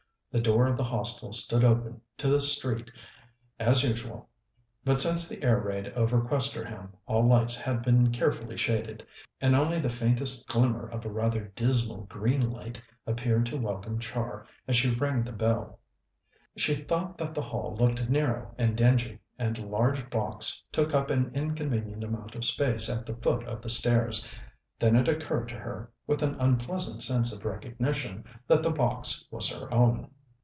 [0.33, 2.89] The door of the Hostel stood open to the street,
[3.59, 4.29] as usual,
[4.85, 9.05] but since the air raid over Questerham all lights had been carefully shaded,
[9.41, 14.47] and only the faintest glimmer of a rather dismal green light appeared to welcome Char
[14.69, 15.81] as she rang the bell.
[16.55, 21.09] She thought that the hall looked narrow and dingy, and a large box took up
[21.09, 24.25] an inconvenient amount of space at the foot of the stairs.
[24.79, 29.49] Then it occurred to her, with an unpleasant sense of recognition, that the box was
[29.51, 30.09] her own.